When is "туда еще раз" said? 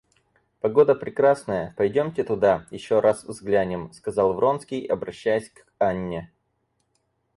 2.23-3.23